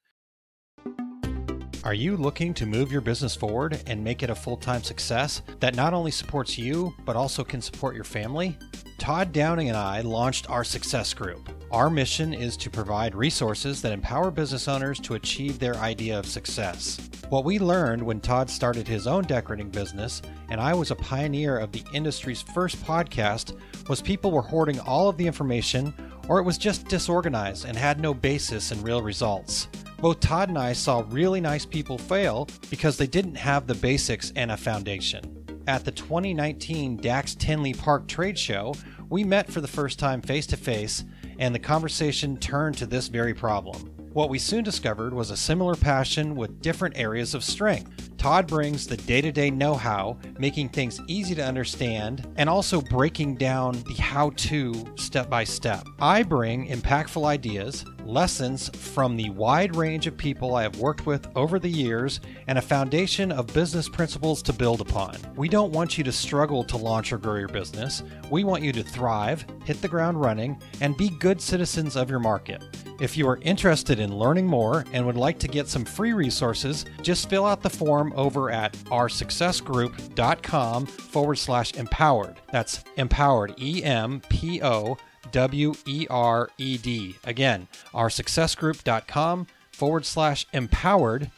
[1.85, 5.43] are you looking to move your business forward and make it a full time success
[5.59, 8.57] that not only supports you, but also can support your family?
[8.97, 11.47] Todd Downing and I launched our Success Group.
[11.69, 16.25] Our mission is to provide resources that empower business owners to achieve their idea of
[16.25, 17.07] success.
[17.29, 21.59] What we learned when Todd started his own decorating business, and I was a pioneer
[21.59, 25.93] of the industry's first podcast, was people were hoarding all of the information,
[26.27, 29.67] or it was just disorganized and had no basis in real results.
[30.05, 34.31] Both Todd and I saw really nice people fail because they didn't have the basics
[34.35, 35.43] and a foundation.
[35.65, 38.75] At the 2019 Dax Tinley Park Trade Show,
[39.09, 41.05] we met for the first time face to face,
[41.39, 43.81] and the conversation turned to this very problem.
[44.13, 48.14] What we soon discovered was a similar passion with different areas of strength.
[48.25, 52.81] Todd brings the day to day know how, making things easy to understand, and also
[52.81, 55.85] breaking down the how to step by step.
[55.99, 61.27] I bring impactful ideas, lessons from the wide range of people I have worked with
[61.35, 65.17] over the years, and a foundation of business principles to build upon.
[65.35, 68.01] We don't want you to struggle to launch or grow your business.
[68.31, 72.19] We want you to thrive, hit the ground running, and be good citizens of your
[72.19, 72.63] market.
[72.99, 76.85] If you are interested in learning more and would like to get some free resources,
[77.01, 82.35] just fill out the form over at oursuccessgroup.com forward slash empowered.
[82.51, 84.97] That's empowered, E M P O
[85.31, 87.15] W E R E D.
[87.25, 91.29] Again, oursuccessgroup.com forward slash empowered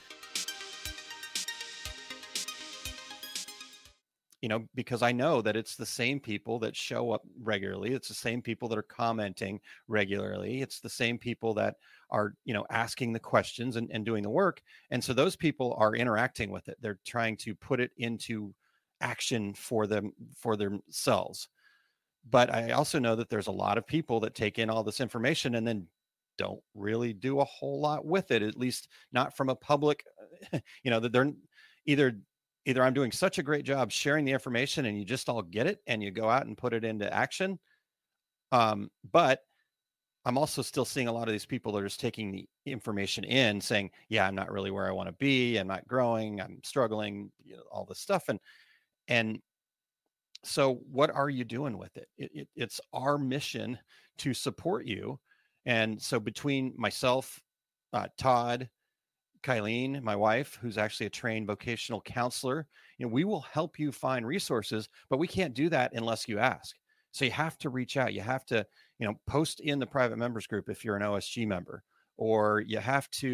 [4.42, 7.94] you know, because I know that it's the same people that show up regularly.
[7.94, 10.62] It's the same people that are commenting regularly.
[10.62, 11.76] It's the same people that
[12.12, 14.62] are, you know, asking the questions and, and doing the work.
[14.92, 16.78] And so those people are interacting with it.
[16.82, 18.54] They're trying to put it into
[19.02, 21.48] action for them for themselves.
[22.30, 25.00] But I also know that there's a lot of people that take in all this
[25.00, 25.88] information and then
[26.38, 30.04] don't really do a whole lot with it, at least not from a public,
[30.84, 31.32] you know, that they're
[31.86, 32.20] either
[32.68, 35.68] either I'm doing such a great job sharing the information and you just all get
[35.68, 37.58] it and you go out and put it into action.
[38.52, 39.40] Um, but
[40.26, 43.24] I'm also still seeing a lot of these people that are just taking the information
[43.24, 45.58] in, saying, "Yeah, I'm not really where I want to be.
[45.58, 46.42] I'm not growing.
[46.42, 47.32] I'm struggling.
[47.46, 48.40] You know, all this stuff." And
[49.08, 49.40] and
[50.44, 52.10] so, what are you doing with it?
[52.18, 52.48] It, it?
[52.56, 53.80] It's our mission
[54.20, 55.20] to support you.
[55.66, 57.42] And so, between myself,
[57.94, 58.70] uh, Todd,
[59.48, 63.94] Kylene, my wife, who's actually a trained vocational counselor, you know, we will help you
[63.94, 66.76] find resources, but we can't do that unless you ask.
[67.12, 68.14] So you have to reach out.
[68.14, 68.66] You have to,
[69.00, 71.82] you know, post in the private members group if you're an OSG member,
[72.18, 73.28] or you have to,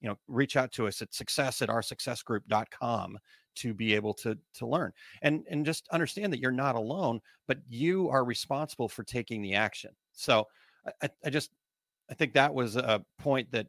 [0.00, 3.18] you know, reach out to us at success at oursuccessgroup.com
[3.56, 4.92] to be able to to learn
[5.22, 9.54] and and just understand that you're not alone, but you are responsible for taking the
[9.54, 9.90] action.
[10.12, 10.46] So
[11.02, 11.50] I, I just
[12.10, 13.66] I think that was a point that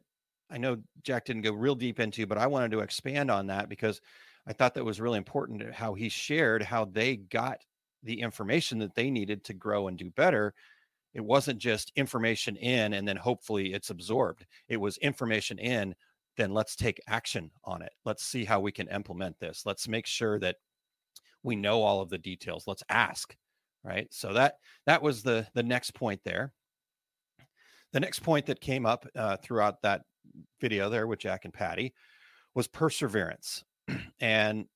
[0.52, 3.68] I know Jack didn't go real deep into, but I wanted to expand on that
[3.68, 4.00] because
[4.46, 7.58] I thought that was really important how he shared how they got
[8.02, 10.54] the information that they needed to grow and do better.
[11.14, 14.44] It wasn't just information in and then hopefully it's absorbed.
[14.68, 15.94] It was information in,
[16.36, 17.92] then let's take action on it.
[18.04, 19.62] Let's see how we can implement this.
[19.64, 20.56] Let's make sure that
[21.42, 22.66] we know all of the details.
[22.66, 23.36] Let's ask,
[23.84, 24.08] right?
[24.10, 26.52] So that that was the the next point there.
[27.92, 30.02] The next point that came up uh, throughout that
[30.60, 31.94] video there with Jack and Patty
[32.54, 33.64] was perseverance.
[34.20, 34.66] and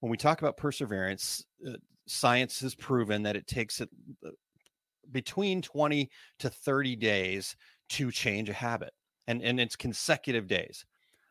[0.00, 1.72] when we talk about perseverance, uh,
[2.06, 3.88] science has proven that it takes it
[4.26, 4.30] uh,
[5.10, 7.56] between 20 to 30 days
[7.90, 8.92] to change a habit.
[9.28, 10.84] And, and it's consecutive days.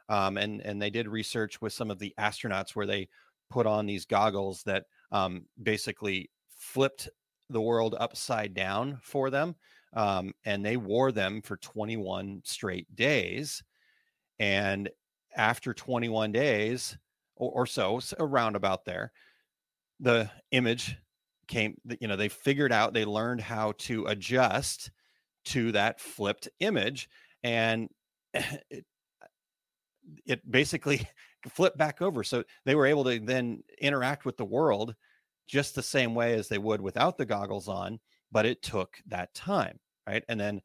[0.09, 3.07] Um, and, and they did research with some of the astronauts where they
[3.49, 7.09] put on these goggles that um, basically flipped
[7.49, 9.55] the world upside down for them.
[9.93, 13.63] Um, and they wore them for 21 straight days.
[14.39, 14.89] And
[15.35, 16.97] after 21 days
[17.35, 19.11] or, or so, around about there,
[19.99, 20.97] the image
[21.47, 24.91] came, you know, they figured out, they learned how to adjust
[25.45, 27.09] to that flipped image.
[27.43, 27.89] And
[28.33, 28.85] it,
[30.25, 31.07] it basically
[31.49, 32.23] flipped back over.
[32.23, 34.95] So they were able to then interact with the world
[35.47, 37.99] just the same way as they would without the goggles on,
[38.31, 39.79] but it took that time.
[40.07, 40.23] Right.
[40.27, 40.61] And then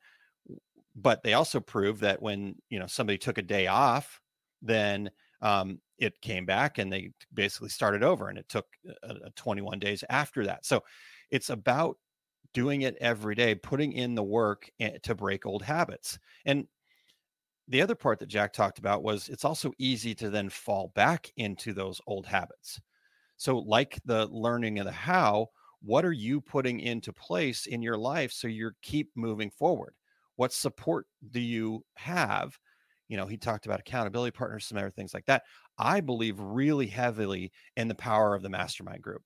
[0.94, 4.20] but they also proved that when you know somebody took a day off
[4.62, 5.11] then
[5.42, 8.64] um, it came back and they basically started over and it took
[9.02, 10.83] uh 21 days after that so
[11.31, 11.98] it's about
[12.57, 16.18] doing it every day, putting in the work eh, to break old habits.
[16.46, 16.66] And
[17.68, 21.31] the other part that Jack talked about was it's also easy to then fall back
[21.37, 22.81] into those old habits.
[23.37, 25.48] So, like the learning of the how,
[25.82, 29.94] what are you putting into place in your life so you keep moving forward?
[30.36, 32.58] What support do you have?
[33.08, 35.44] You know, he talked about accountability partners, some other things like that.
[35.78, 39.22] I believe really heavily in the power of the mastermind group.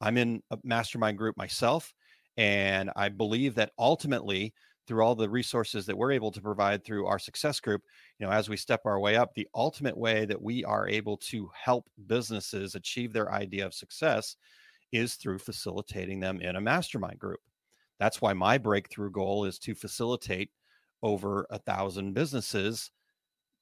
[0.00, 1.92] I'm in a mastermind group myself,
[2.36, 4.54] and I believe that ultimately
[4.86, 7.82] through all the resources that we're able to provide through our success group
[8.18, 11.16] you know as we step our way up the ultimate way that we are able
[11.16, 14.36] to help businesses achieve their idea of success
[14.94, 17.40] is through facilitating them in a mastermind group
[17.98, 20.50] that's why my breakthrough goal is to facilitate
[21.02, 22.90] over a thousand businesses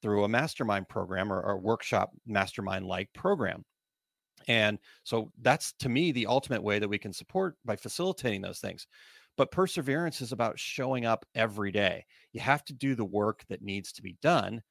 [0.01, 3.65] through a mastermind program or, a workshop mastermind like program
[4.49, 8.61] and so that's to me the ultimate way that we can support by facilitating those
[8.61, 8.87] things
[9.37, 12.05] but perseverance is about showing up every day.
[12.33, 14.63] You have to do the work that needs to be done.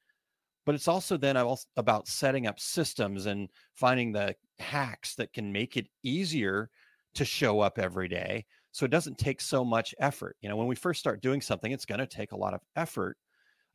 [0.64, 1.36] But it's also then
[1.76, 6.70] about setting up systems and finding the hacks that can make it easier
[7.14, 8.46] to show up every day.
[8.70, 10.36] So it doesn't take so much effort.
[10.40, 12.60] You know, when we first start doing something, it's going to take a lot of
[12.76, 13.18] effort.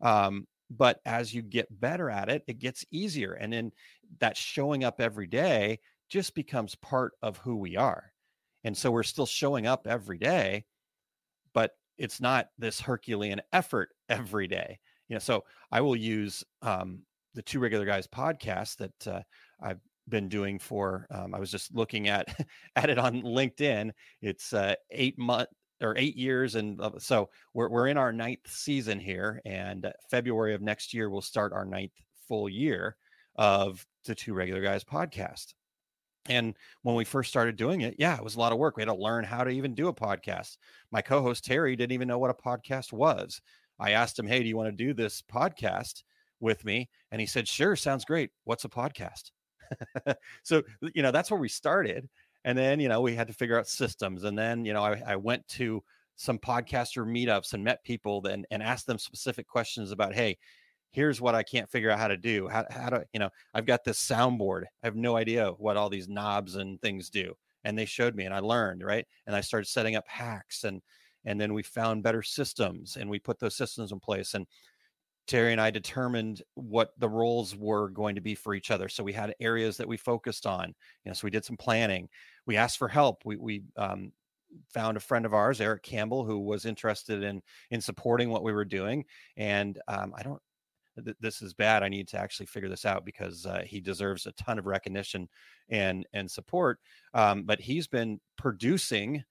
[0.02, 3.34] Um, but as you get better at it, it gets easier.
[3.34, 3.72] And then
[4.20, 8.12] that showing up every day just becomes part of who we are.
[8.64, 10.66] And so we're still showing up every day,
[11.54, 14.80] but it's not this Herculean effort every day.
[15.10, 17.00] You know, so I will use um,
[17.34, 19.22] the two regular guys podcast that uh,
[19.62, 21.08] I've been doing for.
[21.12, 22.28] Um, I was just looking at
[22.76, 23.92] at it on LinkedIn.
[24.22, 25.50] It's uh, eight month
[25.82, 30.62] or eight years, and so we're we're in our ninth season here, and February of
[30.62, 31.94] next year we'll start our ninth
[32.28, 32.98] full year
[33.36, 35.54] of the two regular guys podcast.
[36.30, 38.76] And when we first started doing it, yeah, it was a lot of work.
[38.76, 40.58] We had to learn how to even do a podcast.
[40.92, 43.42] My co host, Terry, didn't even know what a podcast was.
[43.80, 46.04] I asked him, Hey, do you want to do this podcast
[46.40, 46.90] with me?
[47.12, 48.32] And he said, Sure, sounds great.
[48.44, 49.32] What's a podcast?
[50.44, 50.64] so,
[50.94, 52.08] you know, that's where we started.
[52.46, 54.24] And then, you know, we had to figure out systems.
[54.24, 55.84] And then, you know, I, I went to
[56.16, 60.38] some podcaster meetups and met people and, and asked them specific questions about, Hey,
[60.92, 62.48] here's what I can't figure out how to do.
[62.48, 63.30] How, how do you know?
[63.54, 64.64] I've got this soundboard.
[64.84, 67.34] I have no idea what all these knobs and things do.
[67.64, 69.06] And they showed me, and I learned right.
[69.26, 70.82] And I started setting up hacks, and
[71.28, 74.34] and then we found better systems, and we put those systems in place.
[74.34, 74.48] And
[75.28, 78.88] Terry and I determined what the roles were going to be for each other.
[78.88, 80.74] So we had areas that we focused on.
[81.04, 82.08] You know, so we did some planning.
[82.46, 83.24] We asked for help.
[83.26, 84.14] We we um,
[84.74, 88.54] found a friend of ours, Eric Campbell, who was interested in in supporting what we
[88.54, 89.04] were doing.
[89.36, 90.42] And um, I don't
[91.20, 91.84] this is bad.
[91.84, 95.28] I need to actually figure this out because uh, he deserves a ton of recognition
[95.70, 96.80] and and support.
[97.14, 99.24] Um, but he's been producing,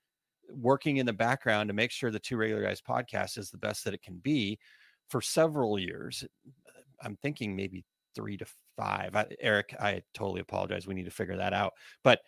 [0.51, 3.85] working in the background to make sure the Two Regular Guys podcast is the best
[3.85, 4.59] that it can be
[5.09, 6.25] for several years.
[7.03, 9.15] I'm thinking maybe three to five.
[9.15, 10.87] I, Eric, I totally apologize.
[10.87, 11.75] We need to figure that out.
[12.03, 12.21] But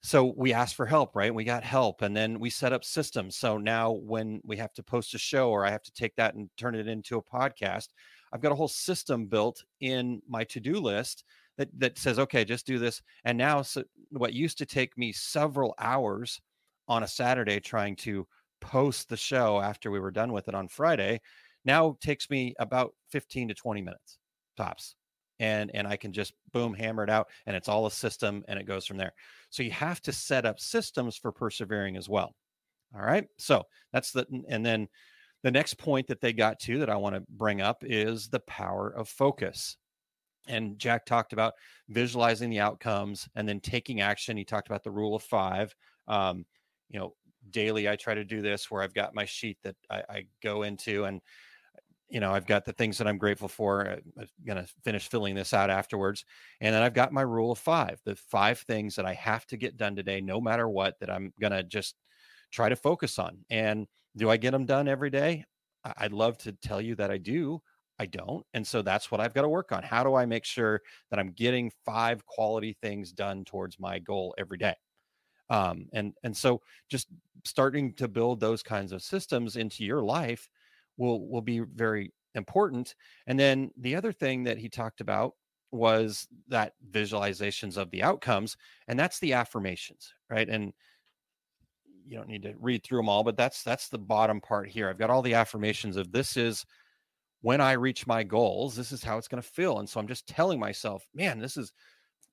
[0.00, 3.34] so we asked for help right we got help and then we set up systems
[3.34, 6.36] so now when we have to post a show or i have to take that
[6.36, 7.88] and turn it into a podcast
[8.32, 11.24] I've got a whole system built in my to-do list
[11.56, 13.02] that that says, okay, just do this.
[13.24, 16.40] And now, so what used to take me several hours
[16.88, 18.26] on a Saturday trying to
[18.60, 21.20] post the show after we were done with it on Friday,
[21.64, 24.18] now takes me about 15 to 20 minutes
[24.56, 24.96] tops.
[25.40, 28.58] And and I can just boom hammer it out, and it's all a system, and
[28.58, 29.12] it goes from there.
[29.50, 32.34] So you have to set up systems for persevering as well.
[32.92, 33.24] All right.
[33.38, 34.88] So that's the and then
[35.44, 38.40] the next point that they got to that I want to bring up is the
[38.40, 39.76] power of focus.
[40.48, 41.54] And Jack talked about
[41.88, 44.36] visualizing the outcomes and then taking action.
[44.36, 45.72] He talked about the rule of five.
[46.08, 46.46] Um,
[46.90, 47.14] you know,
[47.50, 50.62] daily I try to do this where I've got my sheet that I, I go
[50.62, 51.20] into and
[52.08, 53.86] you know, I've got the things that I'm grateful for.
[53.86, 56.24] Uh, I'm going to finish filling this out afterwards.
[56.60, 59.56] And then I've got my rule of five, the five things that I have to
[59.56, 61.96] get done today, no matter what, that I'm going to just
[62.50, 63.38] try to focus on.
[63.50, 65.44] And do I get them done every day?
[65.98, 67.60] I'd love to tell you that I do.
[67.98, 68.44] I don't.
[68.54, 69.82] And so that's what I've got to work on.
[69.82, 74.34] How do I make sure that I'm getting five quality things done towards my goal
[74.38, 74.74] every day?
[75.50, 77.08] Um, and and so just
[77.44, 80.48] starting to build those kinds of systems into your life
[80.96, 82.94] will will be very important.
[83.26, 85.34] And then the other thing that he talked about
[85.70, 88.56] was that visualizations of the outcomes,
[88.88, 90.48] and that's the affirmations, right?
[90.48, 90.72] And
[92.06, 94.88] you don't need to read through them all, but that's that's the bottom part here.
[94.88, 96.64] I've got all the affirmations of this is
[97.40, 99.78] when I reach my goals, this is how it's going to feel.
[99.78, 101.72] And so I'm just telling myself, man, this is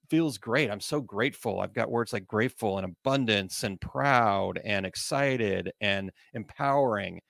[0.09, 0.69] feels great.
[0.71, 1.59] I'm so grateful.
[1.59, 7.21] I've got words like grateful and abundance and proud and excited and empowering.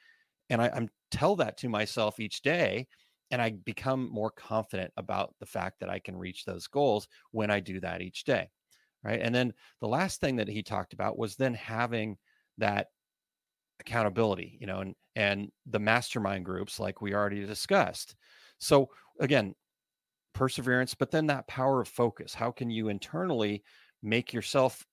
[0.50, 2.88] And I, I'm tell that to myself each day.
[3.32, 7.50] And I become more confident about the fact that I can reach those goals when
[7.50, 8.50] I do that each day.
[9.04, 9.20] Right.
[9.22, 12.18] And then the last thing that he talked about was then having
[12.58, 12.88] that
[13.80, 18.16] accountability, you know, and and the mastermind groups like we already discussed.
[18.58, 19.56] So again,
[20.36, 22.36] perseverance, but then that power of focus.
[22.36, 23.64] How can you internally
[24.04, 24.86] make yourself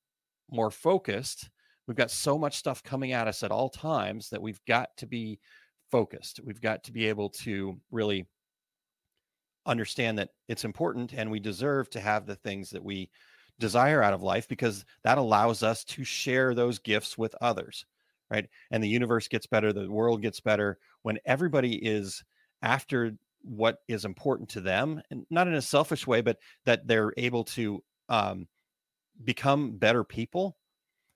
[0.50, 1.50] more focused?
[1.86, 5.06] We've got so much stuff coming at us at all times that we've got to
[5.06, 5.38] be
[5.90, 6.40] focused.
[6.42, 8.26] We've got to be able to really
[9.66, 13.10] understand that it's important and we deserve to have the things that we
[13.58, 17.86] desire out of life because that allows us to share those gifts with others
[18.28, 22.24] right and the universe gets better the world gets better when everybody is
[22.62, 23.12] after
[23.42, 27.44] what is important to them and not in a selfish way but that they're able
[27.44, 28.46] to um,
[29.24, 30.56] become better people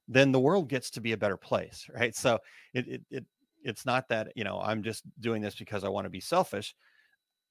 [0.08, 2.14] then the world gets to be a better place right?
[2.14, 2.38] So
[2.74, 3.24] it, it, it
[3.66, 6.74] it's not that you know i'm just doing this because i want to be selfish.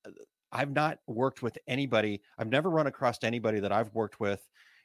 [0.08, 0.12] Uh,
[0.52, 4.42] i've not worked with anybody i've never run across anybody that i've worked with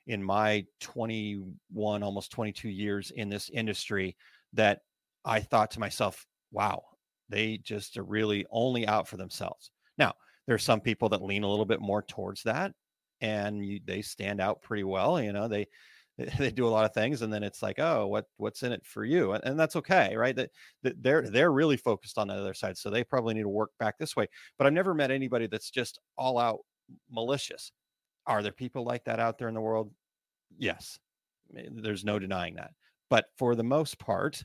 [0.07, 4.17] in my 21 almost 22 years in this industry
[4.53, 4.81] that
[5.25, 6.83] i thought to myself wow
[7.29, 9.71] they just are really only out for themselves
[10.01, 10.15] now,
[10.47, 12.73] there's some people that lean a little bit more towards that
[13.21, 15.23] and you, they stand out pretty well.
[15.23, 15.69] You know, they,
[16.39, 18.85] they do a lot of things and then it's like oh what what's in it
[18.85, 19.33] for you?
[19.33, 20.37] And, and that's okay right?
[20.37, 20.51] That,
[20.83, 23.71] that they're they're really focused on the other side so they probably need to work
[23.79, 24.27] back this way
[24.59, 26.61] but i've never met anybody that's just all out
[27.11, 27.73] malicious.
[28.27, 29.93] Are there people like that out there in the world?
[30.59, 30.99] Yes.
[31.57, 32.73] Eh, there's no denying that
[33.11, 34.43] but for the most part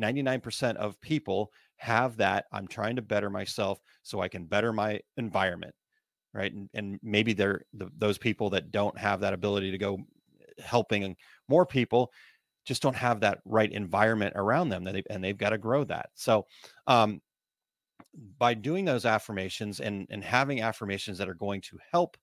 [0.00, 5.00] 99% of people have that i'm trying to better myself so i can better my
[5.16, 5.74] environment
[6.34, 6.52] right?
[6.52, 9.98] And, and maybe they're the, those people that don't have that ability to go
[10.58, 11.16] helping
[11.48, 12.12] more people
[12.64, 15.84] just don't have that right environment around them that they, and they've got to grow
[15.84, 16.10] that.
[16.14, 16.46] So
[16.86, 17.20] um,
[18.38, 22.16] by doing those affirmations and and having affirmations that are going to help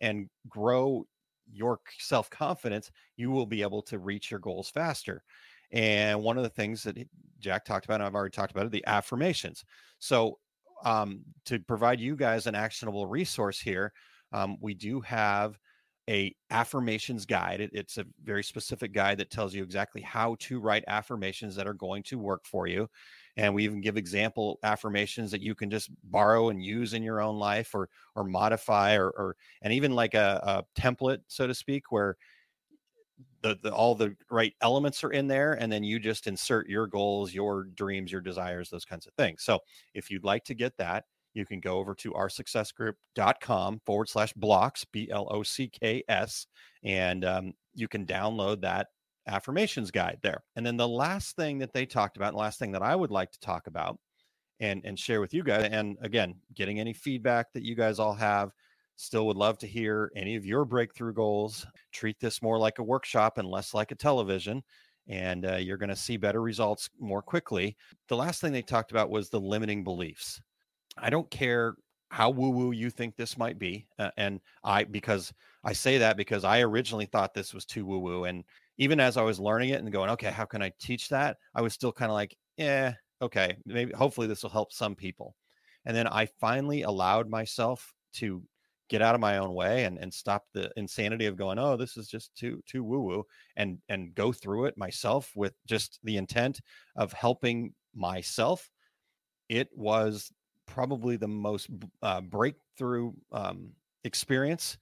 [0.00, 1.06] and grow
[1.52, 5.22] your self-confidence you will be able to reach your goals faster
[5.72, 6.96] and one of the things that
[7.40, 9.64] Jack talked about, and I've already talked about it, the affirmations.
[9.98, 10.38] So,
[10.84, 13.92] um, to provide you guys an actionable resource here,
[14.32, 15.58] um, we do have
[16.10, 17.60] a affirmations guide.
[17.60, 21.66] It, it's a very specific guide that tells you exactly how to write affirmations that
[21.66, 22.88] are going to work for you.
[23.36, 27.20] And we even give example affirmations that you can just borrow and use in your
[27.20, 31.54] own life or or modify or, or and even like a, a template, so to
[31.54, 32.16] speak, where
[33.42, 36.86] the, the all the right elements are in there and then you just insert your
[36.86, 39.42] goals your dreams your desires those kinds of things.
[39.42, 39.60] So
[39.94, 44.84] if you'd like to get that you can go over to oursuccessgroup.com forward slash blocks
[44.92, 46.46] b-l-o-c-k-s
[46.84, 48.88] and um, you can download that
[49.26, 50.42] affirmations guide there.
[50.56, 52.94] And then the last thing that they talked about and the last thing that i
[52.94, 53.98] would like to talk about
[54.60, 58.14] and and share with you guys and again getting any feedback that you guys all
[58.14, 58.50] have
[59.02, 61.66] Still would love to hear any of your breakthrough goals.
[61.90, 64.62] Treat this more like a workshop and less like a television,
[65.08, 67.76] and uh, you're going to see better results more quickly.
[68.08, 70.40] The last thing they talked about was the limiting beliefs.
[70.96, 71.74] I don't care
[72.10, 73.88] how woo woo you think this might be.
[73.98, 75.32] Uh, and I, because
[75.64, 78.24] I say that because I originally thought this was too woo woo.
[78.26, 78.44] And
[78.78, 81.38] even as I was learning it and going, okay, how can I teach that?
[81.56, 85.34] I was still kind of like, yeah, okay, maybe hopefully this will help some people.
[85.86, 88.44] And then I finally allowed myself to
[88.88, 91.96] get out of my own way and, and stop the insanity of going, oh, this
[91.96, 93.26] is just too too woo woo,
[93.56, 96.60] and and go through it myself with just the intent
[96.96, 98.70] of helping myself.
[99.48, 100.32] It was
[100.66, 101.68] probably the most
[102.02, 103.70] uh, breakthrough um,
[104.04, 104.78] experience.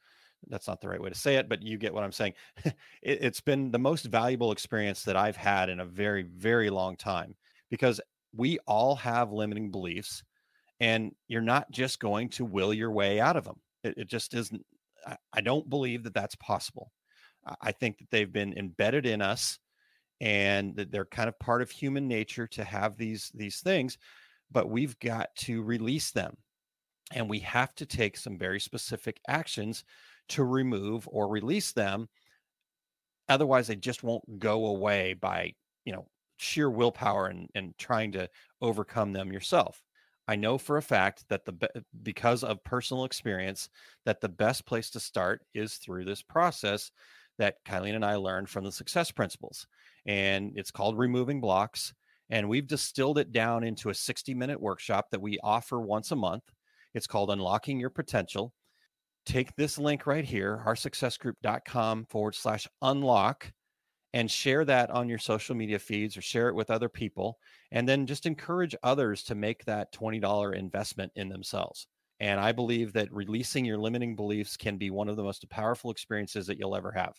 [0.49, 2.35] That's not the right way to say it, but you get what I'm saying.
[2.65, 6.97] it, it's been the most valuable experience that I've had in a very, very long
[6.97, 7.35] time
[7.71, 8.01] because
[8.35, 10.23] we all have limiting beliefs
[10.81, 13.61] and you're not just going to will your way out of them.
[13.83, 14.65] It, it just isn't.
[15.07, 16.93] I, I don't believe that that's possible.
[17.61, 19.59] I think that they've been embedded in us,
[20.21, 23.97] and that they're kind of part of human nature to have these these things,
[24.51, 26.37] but we've got to release them,
[27.13, 29.85] and we have to take some very specific actions
[30.29, 32.09] to remove or release them.
[33.29, 35.55] Otherwise, they just won't go away by
[35.85, 36.07] you know
[36.37, 38.29] sheer willpower and, and trying to
[38.61, 39.83] overcome them yourself.
[40.31, 43.69] I know for a fact that the uh, because of personal experience
[44.07, 46.93] that the best place to start is through this process
[47.39, 49.67] that Kylene and I learned from the success principles.
[50.07, 51.93] And it's called removing blocks.
[52.29, 56.17] And we've distilled it down into a 60 minute workshop that we offer once a
[56.17, 56.45] month.
[56.95, 58.53] It's called Unlocking Your Potential.
[59.27, 63.53] take this link right here, oursuccessgroup.com forward slash unlock,
[64.13, 67.39] and share that on your social media feeds or share it with other people.
[67.71, 71.87] And then just encourage others to make that $20 investment in themselves.
[72.19, 75.91] And I believe that releasing your limiting beliefs can be one of the most powerful
[75.91, 77.15] experiences that you'll ever have.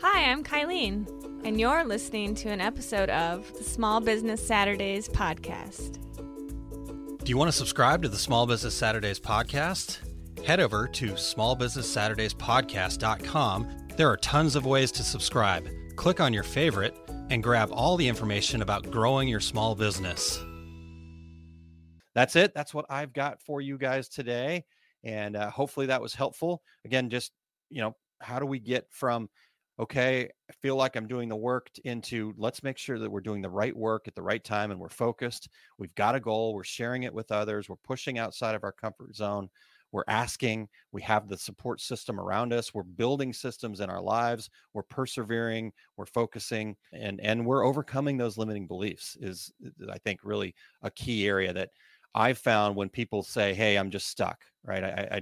[0.00, 1.08] Hi, I'm Kylene,
[1.44, 5.98] and you're listening to an episode of the Small Business Saturdays podcast.
[7.24, 9.98] Do you want to subscribe to the Small Business Saturdays podcast?
[10.44, 13.81] Head over to smallbusinesssaturdayspodcast.com.
[13.96, 15.68] There are tons of ways to subscribe.
[15.96, 16.96] Click on your favorite
[17.28, 20.42] and grab all the information about growing your small business.
[22.14, 22.54] That's it.
[22.54, 24.64] That's what I've got for you guys today.
[25.04, 26.62] And uh, hopefully that was helpful.
[26.86, 27.32] Again, just,
[27.68, 29.28] you know, how do we get from
[29.78, 33.42] okay, I feel like I'm doing the work into let's make sure that we're doing
[33.42, 35.48] the right work at the right time and we're focused.
[35.78, 39.14] We've got a goal, we're sharing it with others, we're pushing outside of our comfort
[39.16, 39.48] zone.
[39.92, 44.50] We're asking, we have the support system around us, we're building systems in our lives,
[44.72, 50.20] we're persevering, we're focusing, and and we're overcoming those limiting beliefs is uh, I think
[50.24, 51.70] really a key area that
[52.14, 54.82] I've found when people say, Hey, I'm just stuck, right?
[54.82, 55.20] I I,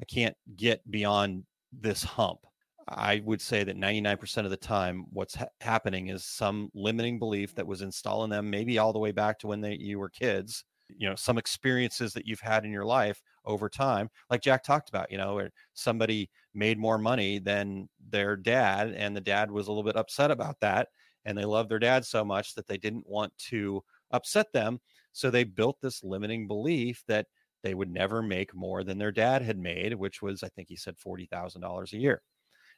[0.00, 2.40] I can't get beyond this hump
[2.88, 7.54] I would say that 99% of the time, what's ha- happening is some limiting belief
[7.54, 10.10] that was installed in them, maybe all the way back to when they, you were
[10.10, 10.64] kids.
[10.96, 14.88] You know, some experiences that you've had in your life over time, like Jack talked
[14.88, 19.70] about, you know, somebody made more money than their dad, and the dad was a
[19.70, 20.88] little bit upset about that.
[21.24, 24.80] And they loved their dad so much that they didn't want to upset them.
[25.12, 27.26] So they built this limiting belief that
[27.62, 30.76] they would never make more than their dad had made, which was, I think he
[30.76, 32.22] said, $40,000 a year.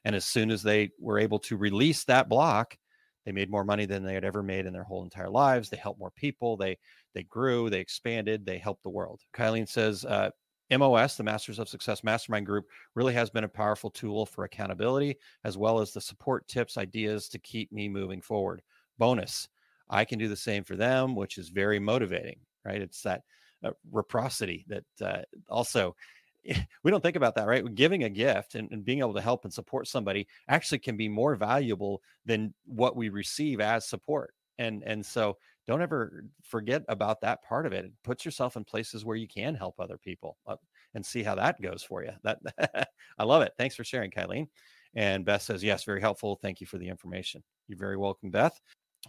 [0.05, 2.77] And as soon as they were able to release that block,
[3.27, 5.69] they made more money than they had ever made in their whole entire lives.
[5.69, 6.57] They helped more people.
[6.57, 6.79] They
[7.13, 7.69] they grew.
[7.69, 8.47] They expanded.
[8.47, 9.21] They helped the world.
[9.35, 10.31] Kylene says, uh,
[10.71, 15.17] MOS, the Masters of Success Mastermind Group, really has been a powerful tool for accountability
[15.45, 18.63] as well as the support tips, ideas to keep me moving forward.
[18.99, 19.49] Bonus,
[19.91, 22.81] I can do the same for them, which is very motivating, right?
[22.81, 23.23] It's that
[23.65, 25.95] uh, reciprocity that uh, also
[26.83, 27.75] we don't think about that, right?
[27.75, 31.09] Giving a gift and, and, being able to help and support somebody actually can be
[31.09, 34.35] more valuable than what we receive as support.
[34.59, 35.37] And and so
[35.67, 37.91] don't ever forget about that part of it.
[38.05, 40.57] Put yourself in places where you can help other people uh,
[40.95, 42.13] and see how that goes for you.
[42.23, 42.39] That
[43.19, 43.53] I love it.
[43.59, 44.49] Thanks for sharing, Kylene.
[44.95, 46.39] And Beth says, yes, very helpful.
[46.41, 47.43] Thank you for the information.
[47.69, 48.59] You're very welcome, Beth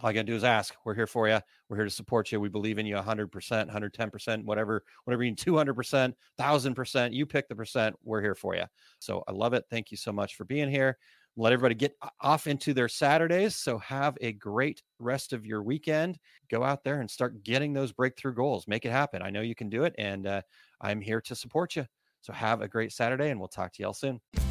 [0.02, 0.74] all you gotta do is ask.
[0.84, 1.40] We're here for you.
[1.68, 2.40] We're here to support you.
[2.40, 7.12] We believe in you 100%, 110%, whatever, whatever you need, 200%, 1000%.
[7.12, 7.96] You pick the percent.
[8.04, 8.64] We're here for you.
[9.00, 9.64] So I love it.
[9.70, 10.98] Thank you so much for being here.
[11.36, 13.54] Let everybody get off into their Saturdays.
[13.54, 16.18] So have a great rest of your weekend.
[16.50, 18.66] Go out there and start getting those breakthrough goals.
[18.66, 19.22] Make it happen.
[19.22, 19.94] I know you can do it.
[19.98, 20.42] And uh,
[20.80, 21.86] I'm here to support you.
[22.22, 24.20] So have a great Saturday, and we'll talk to you all soon.